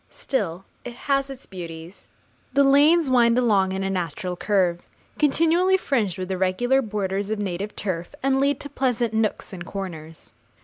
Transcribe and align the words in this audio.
Still 0.09 0.65
it 0.83 0.93
has 0.95 1.29
its 1.29 1.45
beauties. 1.45 2.09
The 2.53 2.63
lanes 2.63 3.07
wind 3.07 3.37
along 3.37 3.71
in 3.71 3.83
a 3.83 3.89
natural 3.91 4.35
curve, 4.35 4.81
continually 5.19 5.77
fringed 5.77 6.17
with 6.17 6.31
irregular 6.31 6.81
borders 6.81 7.29
of 7.29 7.37
native 7.37 7.75
turf, 7.75 8.15
and 8.23 8.39
lead 8.39 8.59
to 8.61 8.69
pleasant 8.69 9.13
nooks 9.13 9.53
and 9.53 9.63
corners. 9.63 10.33